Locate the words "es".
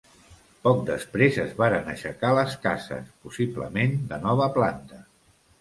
1.43-1.51